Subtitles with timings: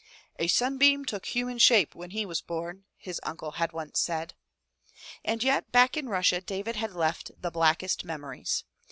[0.39, 4.33] A sunbeam took human shape when he was bom/' his uncle once had said.
[5.23, 8.63] And yet back in Russia David had left blackest memories.